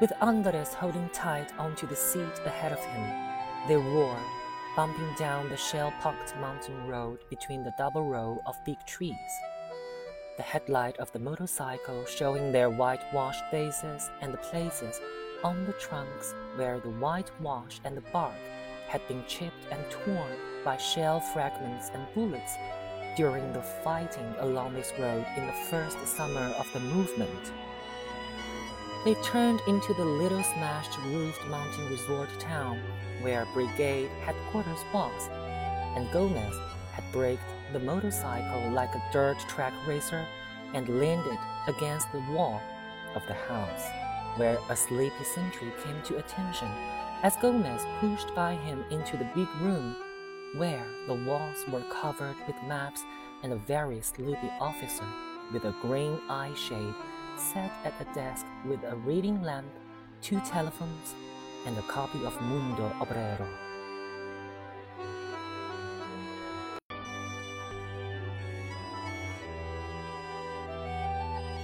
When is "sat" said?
57.38-57.72